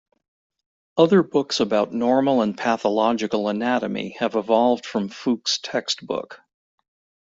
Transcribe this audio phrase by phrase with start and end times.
[0.97, 6.39] Other books about normal and pathological anatomy have evolved from Fuchs' textbook.